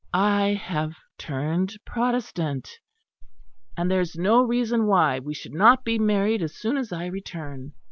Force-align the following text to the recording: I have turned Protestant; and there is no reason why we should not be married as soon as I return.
I 0.15 0.53
have 0.59 0.95
turned 1.19 1.75
Protestant; 1.85 2.79
and 3.77 3.91
there 3.91 4.01
is 4.01 4.15
no 4.15 4.41
reason 4.43 4.87
why 4.87 5.19
we 5.19 5.35
should 5.35 5.53
not 5.53 5.85
be 5.85 5.99
married 5.99 6.41
as 6.41 6.55
soon 6.57 6.75
as 6.75 6.91
I 6.91 7.05
return. 7.05 7.73